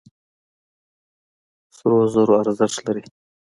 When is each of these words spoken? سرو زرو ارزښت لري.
سرو 1.75 1.99
زرو 2.13 2.33
ارزښت 2.41 2.77
لري. 2.87 3.03